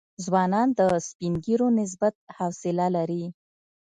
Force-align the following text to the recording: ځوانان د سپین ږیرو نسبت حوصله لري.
ځوانان 0.25 0.67
د 0.77 0.79
سپین 1.07 1.33
ږیرو 1.45 1.67
نسبت 1.79 2.15
حوصله 2.37 2.87
لري. 2.95 3.23